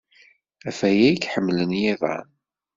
[0.65, 2.27] Ɣef waya ay k-ḥemmlen yiḍan.